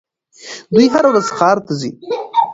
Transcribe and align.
دوی 0.73 0.87
هره 0.93 1.07
ورځ 1.11 1.27
ښار 1.37 1.57
ته 1.65 1.73
ځي. 1.79 1.91